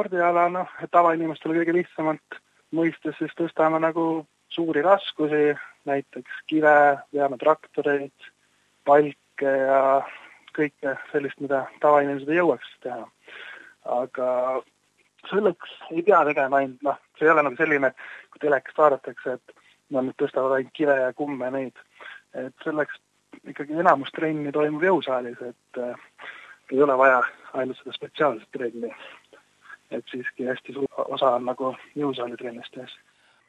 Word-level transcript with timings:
spordiala, 0.00 0.46
noh, 0.48 0.68
tavainimestel 0.88 1.52
kõige 1.52 1.74
lihtsamalt 1.76 2.36
mõistes 2.72 3.18
siis 3.18 3.34
tõstame 3.36 3.76
nagu 3.82 4.24
suuri 4.48 4.80
raskusi, 4.80 5.52
näiteks 5.84 6.38
kive, 6.48 6.72
veame 7.12 7.36
traktoreid, 7.36 8.28
palke 8.88 9.52
ja 9.66 9.82
kõike 10.56 10.94
sellist, 11.12 11.36
mida 11.44 11.66
tavainimesed 11.84 12.32
ei 12.32 12.40
jõuaks 12.40 12.72
teha. 12.86 13.04
aga 13.84 14.30
selleks 15.28 15.76
ei 15.90 16.02
pea 16.02 16.24
tegema 16.24 16.62
ainult, 16.62 16.80
noh, 16.82 16.96
see 17.18 17.28
ei 17.28 17.34
ole 17.34 17.44
nagu 17.44 17.60
selline, 17.60 17.92
kui 18.32 18.40
telekast 18.40 18.80
vaadatakse, 18.80 19.36
et 19.36 19.54
nad 19.90 20.08
nüüd 20.08 20.16
tõstavad 20.16 20.56
ainult 20.56 20.76
kive 20.80 20.96
ja 20.96 21.12
kumme 21.12 21.44
ja 21.44 21.50
neid. 21.58 21.76
et 22.32 22.54
selleks 22.64 22.96
ikkagi 23.44 23.76
enamus 23.76 24.16
trenni 24.16 24.52
toimub 24.52 24.82
jõusaalis, 24.82 25.40
et 25.44 25.84
äh, 25.84 26.28
ei 26.72 26.82
ole 26.82 26.96
vaja 26.96 27.20
ainult 27.52 27.76
seda 27.82 27.92
spetsiaalset 27.92 28.48
trenni. 28.56 28.94
Et 29.90 30.04
siiski 30.10 30.48
hästi 30.48 30.76
suur 30.76 31.06
osa 31.06 31.36
on 31.36 31.48
nagu 31.50 31.74
jõusaalitrennist 31.98 32.76
ees. 32.82 32.98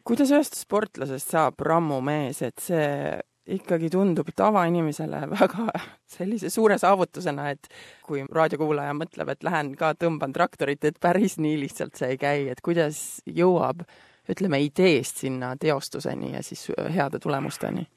kuidas 0.07 0.31
ühest 0.33 0.57
sportlasest 0.57 1.35
saab 1.35 1.59
rammumees, 1.61 2.41
et 2.41 2.59
see 2.59 3.19
ikkagi 3.51 3.89
tundub 3.89 4.29
tavainimesele 4.35 5.23
väga 5.35 5.67
sellise 6.09 6.51
suure 6.53 6.77
saavutusena, 6.81 7.49
et 7.55 7.71
kui 8.05 8.23
raadiokuulaja 8.29 8.93
mõtleb, 8.97 9.33
et 9.33 9.43
lähen 9.47 9.73
ka 9.79 9.93
tõmban 9.99 10.33
traktorit, 10.35 10.83
et 10.85 10.99
päris 11.01 11.37
nii 11.41 11.57
lihtsalt 11.65 11.97
see 11.97 12.13
ei 12.15 12.21
käi, 12.21 12.47
et 12.53 12.61
kuidas 12.61 13.21
jõuab 13.25 13.85
ütleme, 14.29 14.61
ideest 14.61 15.23
sinna 15.23 15.55
teostuseni 15.59 16.35
ja 16.35 16.43
siis 16.45 16.69
heade 16.93 17.19
tulemusteni? 17.19 17.87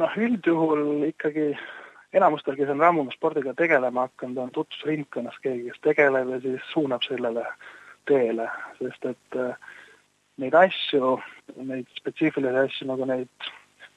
noh, 0.00 0.12
üldjuhul 0.16 1.08
ikkagi 1.08 1.50
enamustel, 2.14 2.56
kes 2.58 2.70
on 2.72 2.80
rammumisspordiga 2.82 3.54
tegelema 3.54 4.08
hakanud, 4.08 4.38
on 4.42 4.50
tutvusringkonnas 4.54 5.38
keegi, 5.44 5.68
kes 5.70 5.82
tegeleb 5.86 6.34
ja 6.34 6.40
siis 6.40 6.72
suunab 6.72 7.04
sellele 7.06 7.44
teele, 8.08 8.48
sest 8.78 9.06
et 9.12 9.38
äh, 9.38 9.54
neid 10.42 10.56
asju, 10.56 11.16
neid 11.56 11.88
spetsiifilisi 11.98 12.64
asju 12.64 12.88
nagu 12.90 13.06
neid 13.08 13.50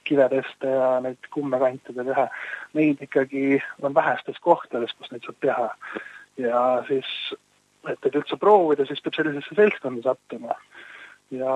kiveteste 0.08 0.70
ja 0.70 0.97
neid 1.03 1.30
kummekantide 1.33 2.03
teha, 2.09 2.28
neid 2.78 3.02
ikkagi 3.05 3.61
on 3.81 3.95
vähestes 3.95 4.39
kohtades, 4.44 4.94
kus 4.98 5.11
neid 5.11 5.25
saab 5.25 5.39
teha. 5.45 5.70
ja 6.38 6.61
siis, 6.88 7.08
et, 7.88 8.00
et 8.05 8.16
üldse 8.16 8.38
proovida, 8.42 8.86
siis 8.89 9.02
peab 9.02 9.17
sellisesse 9.17 9.55
seltskonda 9.55 10.03
sattuma. 10.05 10.58
ja 11.31 11.55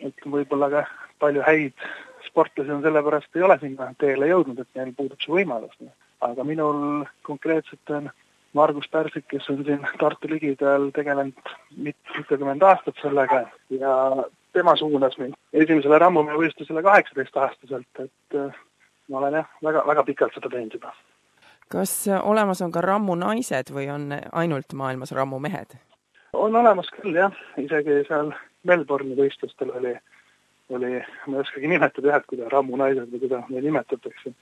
ütleme, 0.00 0.36
võib-olla 0.38 0.70
ka 0.72 0.84
palju 1.20 1.42
häid 1.44 1.90
sportlasi 2.26 2.72
on 2.72 2.82
sellepärast, 2.82 3.36
ei 3.36 3.42
ole 3.42 3.58
sinna 3.60 3.92
teele 3.98 4.30
jõudnud, 4.30 4.60
et 4.60 4.78
neil 4.78 4.92
puudub 4.96 5.20
see 5.20 5.34
võimalus. 5.34 5.76
aga 6.20 6.44
minul 6.44 7.04
konkreetselt 7.22 7.90
on 7.96 8.10
Margus 8.52 8.88
Pärsik, 8.90 9.28
kes 9.28 9.48
on 9.50 9.64
siin 9.64 9.86
Tartu 9.98 10.28
ligidal 10.28 10.90
tegelenud 10.94 11.52
mitukümmend 11.76 12.62
aastat 12.62 12.98
sellega 13.02 13.44
ja 13.70 13.94
tema 14.52 14.76
suunas 14.76 15.18
mind 15.18 15.38
esimesele 15.52 15.98
rammumeevõistlusele 15.98 16.82
kaheksateistaastaselt, 16.82 18.02
et 18.02 18.38
äh, 18.38 18.58
ma 19.10 19.18
olen 19.18 19.38
jah, 19.40 19.48
väga, 19.64 19.84
väga 19.86 20.04
pikalt 20.04 20.34
seda 20.34 20.50
teinud 20.50 20.74
juba. 20.74 20.92
kas 21.70 21.92
olemas 22.22 22.62
on 22.62 22.72
ka 22.74 22.82
rammunaised 22.82 23.70
või 23.74 23.86
on 23.94 24.10
ainult 24.32 24.74
maailmas 24.74 25.12
rammumehed? 25.14 25.78
on 26.32 26.56
olemas 26.56 26.90
küll 26.94 27.16
jah, 27.16 27.34
isegi 27.58 28.02
seal 28.08 28.32
Melbourne'i 28.66 29.16
võistlustel 29.16 29.70
oli, 29.78 29.94
oli, 30.70 31.00
ma 31.26 31.36
ei 31.36 31.44
oskagi 31.44 31.70
nimetada 31.70 32.12
jah, 32.12 32.20
et 32.20 32.28
kuidas 32.30 32.52
rammunaised 32.52 33.10
või 33.12 33.22
kuidas 33.24 33.48
neid 33.50 33.66
nimetatakse, 33.66 34.34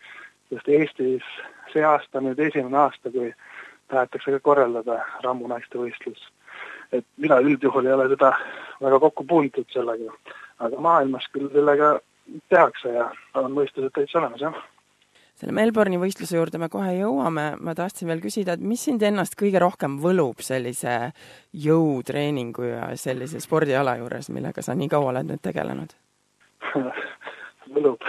sest 0.52 0.72
Eestis 0.72 1.28
see 1.72 1.84
aasta 1.84 2.20
on 2.20 2.28
nüüd 2.30 2.40
esimene 2.48 2.78
aasta, 2.84 3.12
kui 3.12 3.30
tahetakse 3.92 4.34
ka 4.36 4.40
korraldada 4.50 5.00
rammunaiste 5.24 5.80
võistlus. 5.80 6.20
et 6.92 7.04
mina 7.20 7.36
üldjuhul 7.44 7.86
ei 7.86 7.92
ole 7.92 8.06
seda 8.08 8.30
väga 8.80 8.98
kokku 9.00 9.24
puutunud 9.28 9.68
sellega, 9.72 10.14
aga 10.64 10.80
maailmas 10.80 11.26
küll 11.32 11.50
sellega 11.52 11.98
tehakse 12.48 12.92
ja 12.94 13.10
on 13.36 13.52
võistlused 13.56 13.92
täitsa 13.92 14.18
olemas, 14.22 14.40
jah. 14.40 14.56
Selle 15.38 15.52
Melbourne'i 15.54 16.00
võistluse 16.00 16.34
juurde 16.34 16.58
me 16.58 16.70
kohe 16.72 16.96
jõuame, 16.96 17.44
ma 17.60 17.74
tahtsin 17.78 18.08
veel 18.08 18.24
küsida, 18.24 18.56
et 18.56 18.64
mis 18.64 18.82
sind 18.88 19.04
ennast 19.06 19.36
kõige 19.38 19.60
rohkem 19.62 20.00
võlub 20.02 20.40
sellise 20.42 21.12
jõutreeningu 21.52 22.72
ja 22.72 22.90
sellise 22.96 23.44
spordiala 23.44 23.98
juures, 24.00 24.32
millega 24.34 24.64
sa 24.64 24.74
nii 24.74 24.90
kaua 24.90 25.12
oled 25.12 25.30
nüüd 25.30 25.44
tegelenud 25.44 25.94
võlub 27.74 28.04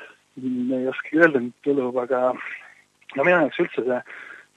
ei 0.76 0.88
oskagi 0.90 1.22
öelda, 1.22 1.42
et 1.42 1.70
võlub, 1.70 1.98
aga 2.04 2.22
no 2.32 3.24
minu 3.24 3.36
jaoks 3.36 3.62
üldse 3.64 3.84
see 3.86 4.00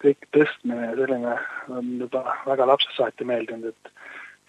kõik 0.04 0.28
tõstmine 0.36 0.90
ja 0.90 0.96
selline 0.96 1.38
on 1.76 1.90
juba 2.00 2.24
väga 2.46 2.68
lapsest 2.70 2.96
saati 2.96 3.28
meeldinud, 3.28 3.74
et 3.74 3.92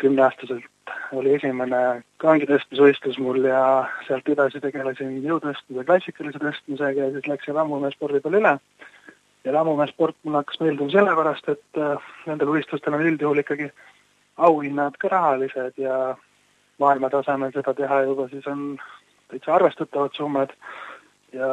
kümneaastaselt 0.01 0.95
oli 1.19 1.34
esimene 1.37 1.81
kangitõstmisvõistlus 2.23 3.19
mul 3.23 3.43
ja 3.45 3.62
sealt 4.06 4.28
edasi 4.31 4.62
tegelesin 4.62 5.19
jõutõstmise, 5.25 5.84
klassikalise 5.87 6.41
tõstmisega 6.43 7.07
ja 7.07 7.12
siis 7.17 7.28
läksin 7.31 7.59
lammumeespordi 7.59 8.22
peale 8.25 8.41
üle. 8.43 8.55
ja 9.45 9.53
lammumeesport 9.57 10.17
mulle 10.22 10.43
hakkas 10.43 10.61
meeldima 10.61 10.91
sellepärast, 10.93 11.49
et 11.49 11.78
äh, 11.81 12.11
nendel 12.27 12.51
võistlustel 12.53 12.95
on 12.95 13.07
üldjuhul 13.09 13.43
ikkagi 13.43 13.71
auhinnad 14.37 14.97
ka 15.01 15.09
rahalised 15.09 15.78
ja 15.81 16.17
maailma 16.80 17.10
tasemel 17.12 17.52
seda 17.54 17.74
teha 17.76 18.02
juba 18.08 18.28
siis 18.32 18.46
on 18.50 18.74
täitsa 19.30 19.54
arvestatavad 19.54 20.16
summad 20.16 20.52
ja 21.32 21.48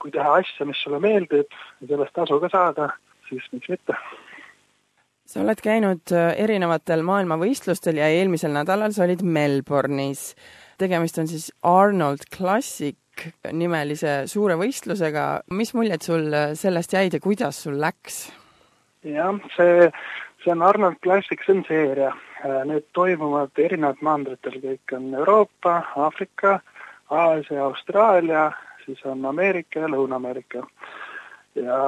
kui 0.00 0.12
teha 0.14 0.38
asja, 0.40 0.66
mis 0.68 0.80
sulle 0.82 1.00
meeldib 1.02 1.50
ja 1.52 1.88
sellest 1.92 2.14
tasu 2.16 2.40
ka 2.42 2.50
saada, 2.52 2.88
siis 3.28 3.46
miks 3.52 3.72
mitte. 3.72 3.96
sa 5.30 5.42
oled 5.44 5.60
käinud 5.62 6.14
äh, 6.16 6.32
erinevatel 6.42 7.04
maailmavõistlustel 7.06 8.00
ja 8.00 8.08
eelmisel 8.10 8.54
nädalal 8.54 8.94
sa 8.96 9.04
olid 9.06 9.22
Melbourne'is. 9.22 10.34
tegemist 10.78 11.18
on 11.18 11.28
siis 11.30 11.50
Arnold 11.62 12.26
Classic 12.36 12.96
nimelise 13.52 14.22
suure 14.26 14.56
võistlusega. 14.56 15.42
mis 15.50 15.74
muljed 15.74 16.02
sul 16.06 16.32
äh, 16.32 16.54
sellest 16.54 16.96
jäid 16.96 17.14
ja 17.14 17.20
kuidas 17.20 17.62
sul 17.62 17.80
läks? 17.80 18.30
jah, 19.04 19.36
see, 19.56 19.90
see 20.44 20.52
on 20.52 20.62
Arnold 20.62 20.98
Classic, 21.04 21.40
see 21.46 21.58
on 21.58 21.64
seeria. 21.68 22.14
Äh, 22.44 22.64
need 22.64 22.86
toimuvad 22.96 23.58
erinevatel 23.60 24.06
mandritel, 24.06 24.54
kõik 24.62 24.92
on 24.96 25.10
Euroopa, 25.12 25.74
Aafrika, 26.00 26.54
Aasia, 27.12 27.66
Austraalia, 27.66 28.46
siis 28.86 29.02
on 29.04 29.26
Ameerika 29.28 29.82
ja 29.82 29.90
Lõuna-Ameerika. 29.92 30.62
Ja 31.60 31.80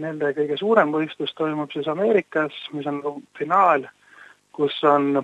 nende 0.00 0.30
kõige 0.38 0.56
suurem 0.56 0.94
võistlus 0.94 1.34
toimub 1.36 1.74
siis 1.76 1.90
Ameerikas, 1.92 2.56
mis 2.72 2.88
on 2.88 3.02
finaal, 3.36 3.84
kus 4.56 4.78
on 4.88 5.20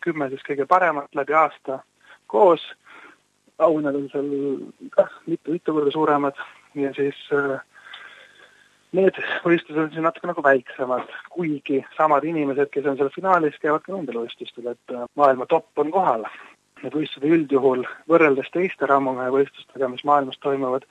kümme 0.00 0.30
siis 0.32 0.46
kõige 0.48 0.64
paremat 0.70 1.12
läbi 1.12 1.36
aasta 1.36 1.82
koos, 2.32 2.64
auhinnad 3.58 4.00
on 4.00 4.08
seal 4.14 4.32
kah 4.96 5.12
mitu-mitu 5.26 5.76
korda 5.76 5.92
suuremad. 5.92 6.40
Ja 6.74 6.94
siis 6.96 7.20
äh, 7.36 7.60
need 8.94 9.18
võistlused 9.44 9.80
on 9.80 9.90
siis 9.92 10.04
natuke 10.04 10.30
nagu 10.30 10.44
väiksemad, 10.44 11.10
kuigi 11.34 11.82
samad 11.96 12.26
inimesed, 12.28 12.70
kes 12.72 12.86
on 12.90 12.98
seal 12.98 13.12
finaalis, 13.14 13.58
käivad 13.62 13.84
ka 13.84 13.94
nendel 13.94 14.22
võistlustel, 14.22 14.70
et 14.74 14.94
äh, 14.94 15.06
maailma 15.20 15.48
topp 15.50 15.82
on 15.82 15.92
kohal. 15.94 16.26
Need 16.82 16.96
võistlused 16.96 17.26
üldjuhul 17.36 17.84
võrreldes 18.10 18.50
teiste 18.54 18.88
rammumehe 18.90 19.32
võistlustega, 19.34 19.90
mis 19.90 20.04
maailmas 20.08 20.40
toimuvad, 20.44 20.86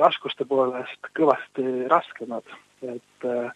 raskuste 0.00 0.46
poolest 0.48 1.12
kõvasti 1.18 1.66
raskemad, 1.92 2.48
et 2.82 3.28
äh, 3.28 3.52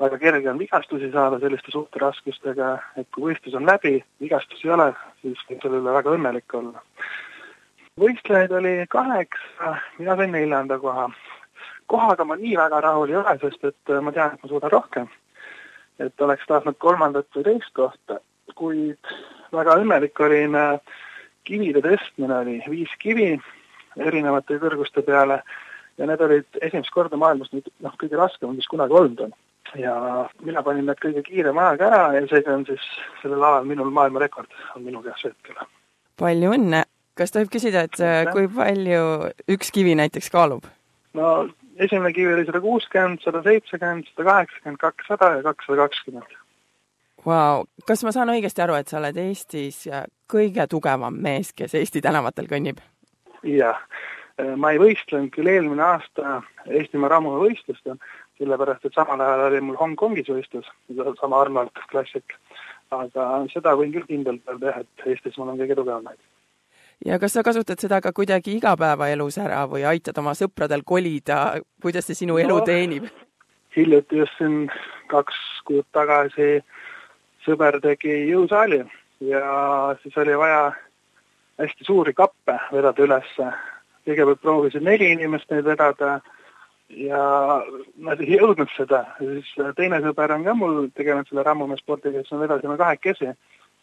väga 0.00 0.18
kerge 0.18 0.50
on 0.50 0.58
vigastusi 0.58 1.10
saada 1.12 1.38
selliste 1.40 1.72
suurte 1.72 2.00
raskustega, 2.02 2.72
et 3.00 3.08
kui 3.14 3.30
võistlus 3.30 3.56
on 3.56 3.68
läbi, 3.68 3.98
vigastusi 4.20 4.68
ei 4.68 4.74
ole, 4.76 4.90
siis 5.22 5.40
võib 5.48 5.62
selle 5.62 5.80
üle 5.80 5.94
väga 5.96 6.12
õnnelik 6.18 6.58
olla. 6.58 6.82
võistlejaid 8.00 8.52
oli 8.52 8.74
kaheksa, 8.92 9.76
mina 9.98 10.16
sain 10.16 10.32
neljanda 10.36 10.78
koha. 10.78 11.08
Kohaga 11.86 12.24
ma 12.24 12.36
nii 12.36 12.56
väga 12.58 12.80
rahul 12.84 13.10
ei 13.10 13.18
ole, 13.20 13.38
sest 13.42 13.64
et 13.64 13.92
äh, 13.92 14.02
ma 14.02 14.12
tean, 14.12 14.34
et 14.34 14.42
ma 14.42 14.50
suudan 14.50 14.72
rohkem. 14.72 15.08
et 15.98 16.20
oleks 16.20 16.44
tahtnud 16.46 16.76
kolmandat 16.78 17.26
või 17.34 17.44
teist 17.44 17.72
kohta, 17.72 18.18
kuid 18.54 19.12
väga 19.52 19.78
õnnelik 19.80 20.20
olin, 20.20 20.54
äh, 20.54 20.98
kivide 21.46 21.80
tõstmine 21.84 22.42
oli 22.42 22.58
viis 22.68 22.92
kivi 23.00 23.30
erinevate 23.96 24.58
kõrguste 24.60 25.02
peale 25.06 25.40
ja 25.96 26.08
need 26.08 26.20
olid 26.20 26.60
esimest 26.60 26.92
korda 26.94 27.18
maailmas 27.20 27.52
nüüd 27.54 27.68
noh, 27.84 27.94
kõige 28.00 28.18
raskemad, 28.20 28.58
mis 28.58 28.68
kunagi 28.70 28.96
olnud 28.96 29.22
on. 29.28 29.36
ja 29.74 29.94
mina 30.44 30.62
panin 30.62 30.86
need 30.86 31.00
kõige 31.02 31.22
kiirema 31.26 31.70
ajaga 31.70 31.88
ära 31.88 32.02
ja 32.16 32.26
seega 32.30 32.54
on 32.54 32.66
siis 32.68 32.84
sellel 33.22 33.42
alal 33.42 33.66
minul 33.68 33.90
maailmarekord 33.90 34.52
on 34.76 34.84
minu 34.84 35.02
käes 35.06 35.24
hetkel. 35.30 35.64
palju 36.20 36.52
õnne! 36.58 36.84
kas 37.16 37.32
tohib 37.32 37.48
küsida, 37.52 37.86
et 37.88 37.98
ja. 37.98 38.26
kui 38.32 38.48
palju 38.52 39.30
üks 39.56 39.72
kivi 39.72 39.96
näiteks 39.96 40.28
kaalub? 40.34 40.68
no 41.16 41.46
esimene 41.78 42.12
kivi 42.12 42.34
oli 42.34 42.46
sada 42.46 42.60
kuuskümmend, 42.60 43.22
sada 43.24 43.42
seitsekümmend, 43.44 44.10
sada 44.12 44.30
kaheksakümmend, 44.30 44.80
kakssada 44.80 45.30
ja 45.36 45.46
kakssada 45.46 45.86
kakskümmend. 45.86 46.36
Vau, 47.26 47.64
kas 47.86 48.04
ma 48.06 48.12
saan 48.14 48.30
õigesti 48.30 48.62
aru, 48.62 48.76
et 48.78 48.90
sa 48.90 49.00
oled 49.00 49.16
Eestis 49.18 49.86
kõige 50.30 50.66
tugevam 50.70 51.16
mees, 51.22 51.50
kes 51.56 51.74
Eesti 51.74 52.04
tänavatel 52.04 52.46
kõnnib? 52.50 52.82
jah, 53.46 53.78
äh, 54.40 54.54
ma 54.58 54.72
ei 54.74 54.80
võistlenud 54.82 55.30
küll 55.34 55.50
eelmine 55.50 55.82
aasta 55.84 56.40
Eestimaa 56.66 57.12
raamuvõistlustel, 57.12 57.98
sellepärast 58.40 58.86
et 58.88 58.96
samal 58.96 59.22
ajal 59.22 59.44
oli 59.48 59.60
mul 59.64 59.78
Hongkongis 59.80 60.30
võistlus, 60.32 60.66
sama 61.20 61.40
Arnold 61.40 61.84
Classic, 61.90 62.36
aga 62.94 63.28
seda 63.52 63.74
võin 63.78 63.94
küll 63.94 64.08
kindlalt 64.08 64.50
öelda 64.50 64.72
jah, 64.72 64.82
et 64.82 65.06
Eestis 65.12 65.38
ma 65.38 65.46
olen 65.46 65.60
kõige 65.62 65.78
tugevamaid. 65.78 66.18
Ja 67.04 67.18
kas 67.18 67.32
sa 67.32 67.42
kasutad 67.42 67.80
seda 67.80 68.00
ka 68.00 68.12
kuidagi 68.12 68.56
igapäevaelus 68.56 69.38
ära 69.38 69.64
või 69.68 69.84
aitad 69.84 70.18
oma 70.18 70.34
sõpradel 70.34 70.84
kolida, 70.84 71.60
kuidas 71.82 72.06
see 72.08 72.22
sinu 72.24 72.38
elu 72.38 72.58
no, 72.58 72.64
teenib? 72.64 73.08
hiljuti 73.76 74.22
just 74.22 74.38
siin 74.38 74.70
kaks 75.12 75.36
kuud 75.68 75.84
tagasi 75.92 76.62
sõber 77.44 77.76
tegi 77.84 78.22
jõusaali 78.30 78.80
ja 79.20 79.42
siis 80.02 80.16
oli 80.16 80.38
vaja 80.38 80.72
hästi 81.60 81.84
suuri 81.84 82.14
kappe 82.16 82.56
vedada 82.72 83.02
ülesse. 83.02 83.52
kõigepealt 84.06 84.40
proovisid 84.40 84.82
neli 84.86 85.10
inimest 85.12 85.50
neid 85.50 85.64
vedada 85.66 86.20
ja 86.88 87.22
nad 87.96 88.20
ei 88.20 88.36
jõudnud 88.36 88.70
seda 88.76 89.04
siis 89.18 89.52
teine 89.76 90.00
sõber 90.00 90.32
on 90.32 90.44
ka 90.44 90.54
mul 90.54 90.88
tegelenud 90.94 91.28
selle 91.28 91.42
rammumehe 91.42 91.78
spordiga, 91.80 92.22
siis 92.22 92.32
me 92.32 92.44
vedasime 92.46 92.76
kahekesi 92.76 93.32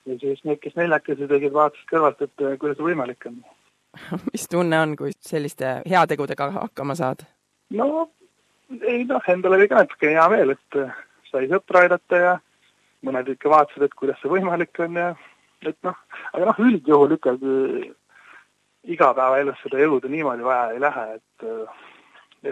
ja 0.06 0.18
siis 0.20 0.44
need, 0.44 0.60
kes 0.64 0.76
neljakesi 0.80 1.28
tegid, 1.30 1.54
vaatasid 1.54 1.90
kõrvalt, 1.92 2.24
et 2.26 2.46
kuidas 2.62 2.80
see 2.80 2.88
võimalik 2.90 3.30
on. 3.30 3.40
mis 4.32 4.48
tunne 4.50 4.80
on, 4.80 4.98
kui 5.00 5.14
selliste 5.22 5.80
heategudega 5.90 6.50
hakkama 6.58 6.98
saad? 7.00 7.26
no 7.74 8.10
ei 8.82 9.04
noh, 9.10 9.24
endal 9.30 9.58
oli 9.58 9.68
ka 9.70 9.84
natuke 9.84 10.14
hea 10.14 10.26
meel, 10.34 10.56
et 10.56 10.80
sai 11.30 11.48
sõpra 11.52 11.86
aidata 11.86 12.22
ja 12.22 12.34
mõned 13.06 13.30
ikka 13.34 13.52
vaatasid, 13.52 13.86
et 13.86 13.98
kuidas 13.98 14.20
see 14.22 14.32
võimalik 14.32 14.80
on 14.84 15.00
ja 15.00 15.10
et 15.64 15.78
noh, 15.86 15.98
aga 16.34 16.50
noh, 16.50 16.62
üldjuhul 16.68 17.18
ikkagi 17.18 17.58
igapäevaelus 18.94 19.62
seda 19.64 19.80
jõudu 19.80 20.12
niimoodi 20.12 20.46
vaja 20.46 20.72
ei 20.74 20.82
lähe, 20.84 21.06
et 21.20 21.48
äh, 21.48 21.84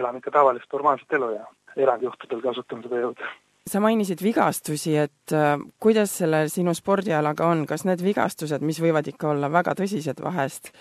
elan 0.00 0.18
ikka 0.20 0.32
tavalist 0.32 0.72
normaalset 0.72 1.18
elu 1.18 1.30
ja 1.34 1.46
erandjuhtudel 1.76 2.40
kasutan 2.44 2.84
seda 2.84 3.02
jõudu. 3.02 3.32
Sa 3.66 3.80
mainisid 3.80 4.22
vigastusi, 4.22 4.96
et 4.98 5.34
äh, 5.34 5.54
kuidas 5.80 6.16
selle 6.18 6.44
sinu 6.50 6.74
spordialaga 6.74 7.46
on, 7.46 7.64
kas 7.66 7.84
need 7.86 8.02
vigastused, 8.04 8.64
mis 8.66 8.80
võivad 8.82 9.06
ikka 9.08 9.30
olla 9.32 9.50
väga 9.52 9.76
tõsised 9.78 10.22
vahest 10.22 10.72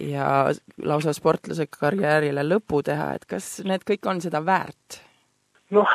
ja 0.00 0.48
lausa 0.84 1.12
sportlase 1.16 1.68
karjäärile 1.70 2.44
lõpu 2.46 2.82
teha, 2.86 3.12
et 3.18 3.26
kas 3.28 3.58
need 3.66 3.84
kõik 3.88 4.08
on 4.08 4.22
seda 4.24 4.42
väärt? 4.44 5.02
noh, 5.70 5.90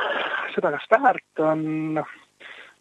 seda 0.56 0.72
kas 0.72 0.86
väärt 0.92 1.44
on, 1.44 1.66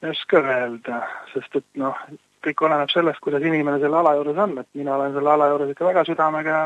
ei 0.03 0.13
oska 0.13 0.45
öelda, 0.45 1.01
sest 1.33 1.57
et 1.59 1.67
noh, 1.81 1.97
kõik 2.45 2.61
oleneb 2.67 2.93
sellest, 2.93 3.23
kuidas 3.25 3.43
inimene 3.43 3.81
selle 3.83 3.99
ala 3.99 4.13
juures 4.19 4.39
on, 4.45 4.59
et 4.61 4.69
mina 4.79 4.95
olen 4.99 5.17
selle 5.17 5.33
ala 5.33 5.49
juures 5.51 5.73
ikka 5.73 5.89
väga 5.89 6.05
südamega 6.07 6.59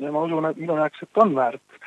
ja 0.00 0.12
ma 0.14 0.22
usun, 0.24 0.46
et 0.48 0.60
minu 0.62 0.78
jaoks, 0.78 1.02
et 1.02 1.20
on 1.22 1.34
väärt. 1.36 1.80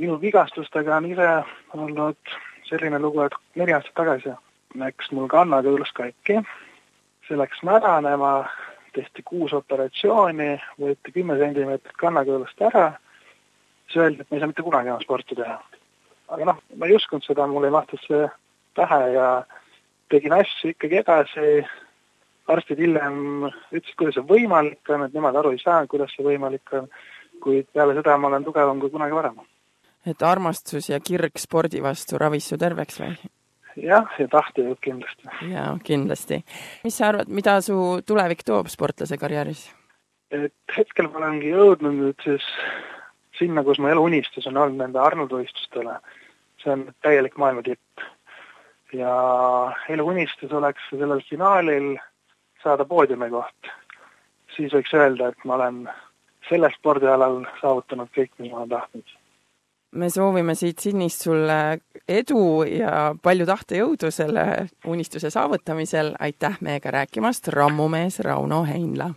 minu 0.00 0.16
vigastustega 0.20 0.96
on 0.96 1.06
ise 1.06 1.28
olnud 1.76 2.32
selline 2.72 2.98
lugu, 2.98 3.22
et 3.26 3.36
neli 3.60 3.74
aastat 3.76 3.94
tagasi 3.98 4.34
läks 4.80 5.10
mul 5.12 5.28
kannakõõlus 5.28 5.92
katki, 5.96 6.40
see 7.28 7.38
läks 7.38 7.60
mädanema, 7.66 8.32
tehti 8.96 9.24
kuus 9.24 9.52
operatsiooni, 9.56 10.56
võeti 10.80 11.14
kümme 11.14 11.36
sentimeetrit 11.40 11.96
kannakõõlust 12.00 12.64
ära, 12.68 12.92
siis 13.88 14.02
öeldi, 14.04 14.24
et 14.24 14.30
me 14.30 14.38
ei 14.38 14.42
saa 14.42 14.50
mitte 14.50 14.64
kunagi 14.64 14.92
enam 14.92 15.04
sporti 15.04 15.36
teha. 15.38 15.60
aga 16.32 16.48
noh, 16.48 16.60
ma 16.80 16.88
ei 16.88 16.96
uskunud 16.96 17.24
seda, 17.26 17.46
mul 17.46 17.68
ei 17.68 17.74
mahtunud 17.74 18.04
see 18.06 18.28
pähe 18.76 19.00
ja 19.12 19.26
tegin 20.12 20.32
asju 20.32 20.72
ikkagi 20.72 21.00
edasi, 21.02 21.48
arstid 22.52 22.80
hiljem 22.80 23.48
ütlesid, 23.48 23.96
kuidas 23.98 24.16
see 24.16 24.28
võimalik 24.28 24.92
on, 24.92 25.04
et 25.06 25.16
nemad 25.16 25.36
aru 25.36 25.52
ei 25.52 25.60
saa, 25.60 25.84
kuidas 25.86 26.14
see 26.16 26.24
võimalik 26.26 26.72
on, 26.76 26.88
kuid 27.44 27.68
peale 27.74 27.96
seda 27.98 28.16
ma 28.16 28.30
olen 28.30 28.44
tugevam 28.46 28.80
kui 28.80 28.92
kunagi 28.92 29.16
varem. 29.16 29.40
Et 30.06 30.22
armastus 30.22 30.88
ja 30.90 31.00
kirg 31.00 31.38
spordi 31.38 31.82
vastu 31.82 32.18
ravis 32.18 32.48
su 32.48 32.58
terveks 32.58 33.00
või? 33.02 33.12
jah, 33.76 34.08
ja 34.18 34.28
tahtejõud 34.28 34.80
kindlasti. 34.82 35.28
jaa, 35.52 35.76
kindlasti. 35.84 36.42
mis 36.84 36.96
sa 36.98 37.12
arvad, 37.12 37.28
mida 37.28 37.60
su 37.64 37.76
tulevik 38.06 38.44
toob 38.44 38.70
sportlase 38.72 39.18
karjääris? 39.18 39.68
et 40.32 40.76
hetkel 40.76 41.08
ma 41.10 41.22
olengi 41.22 41.52
jõudnud 41.52 41.98
nüüd 41.98 42.24
siis 42.24 42.46
sinna, 43.38 43.64
kus 43.64 43.80
mu 43.80 43.90
elu 43.92 44.04
unistus 44.10 44.46
on 44.50 44.58
olnud 44.60 44.80
nende 44.80 45.00
Arnoldi 45.00 45.40
võistlustele. 45.40 45.98
see 46.62 46.72
on 46.72 46.86
täielik 47.02 47.36
maailma 47.38 47.62
tipp. 47.66 48.06
ja 48.92 49.12
elu 49.88 50.06
unistus 50.06 50.52
oleks 50.52 50.90
sellel 50.90 51.22
finaalil 51.28 51.96
saada 52.62 52.84
poodiumi 52.84 53.30
koht, 53.30 53.72
siis 54.56 54.72
võiks 54.72 54.92
öelda, 54.94 55.32
et 55.32 55.44
ma 55.44 55.54
olen 55.54 55.88
sellel 56.48 56.72
spordialal 56.76 57.42
saavutanud 57.60 58.10
kõik, 58.14 58.30
mis 58.38 58.52
ma 58.52 58.62
olen 58.62 58.68
tahtnud. 58.76 59.16
Me 59.92 60.10
soovime 60.10 60.54
siit 60.54 60.78
Sydneyst 60.78 61.26
sulle 61.26 61.58
edu 62.08 62.62
ja 62.68 63.14
palju 63.22 63.46
tahtejõudu 63.48 64.10
selle 64.10 64.46
unistuse 64.88 65.30
saavutamisel, 65.30 66.14
aitäh 66.20 66.58
meiega 66.60 66.90
rääkimast, 66.90 67.48
rammumees 67.54 68.20
Rauno 68.24 68.64
Heinla! 68.68 69.12